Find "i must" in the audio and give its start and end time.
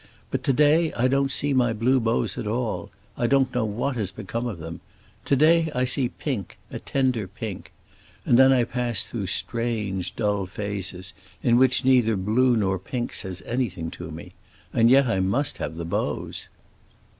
15.05-15.59